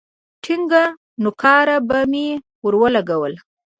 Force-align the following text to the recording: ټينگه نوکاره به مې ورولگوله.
ټينگه 0.43 0.83
نوکاره 1.23 1.77
به 1.87 1.99
مې 2.11 2.27
ورولگوله. 2.65 3.39